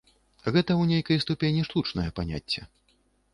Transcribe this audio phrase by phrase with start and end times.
[0.53, 2.61] Гэта ў нейкай ступені штучнае паняцце.